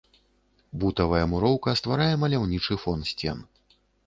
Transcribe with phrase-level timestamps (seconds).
[0.83, 3.47] Бутавая муроўка стварае маляўнічы фон сцен.